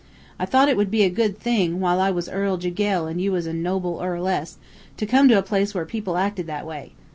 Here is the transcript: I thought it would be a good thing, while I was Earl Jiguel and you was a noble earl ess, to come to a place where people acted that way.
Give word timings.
I 0.39 0.47
thought 0.47 0.67
it 0.67 0.77
would 0.77 0.89
be 0.89 1.03
a 1.03 1.11
good 1.11 1.37
thing, 1.37 1.79
while 1.79 2.01
I 2.01 2.09
was 2.09 2.27
Earl 2.27 2.57
Jiguel 2.57 3.05
and 3.05 3.21
you 3.21 3.31
was 3.33 3.45
a 3.45 3.53
noble 3.53 4.01
earl 4.01 4.27
ess, 4.27 4.57
to 4.97 5.05
come 5.05 5.27
to 5.27 5.37
a 5.37 5.43
place 5.43 5.75
where 5.75 5.85
people 5.85 6.17
acted 6.17 6.47
that 6.47 6.65
way. 6.65 6.93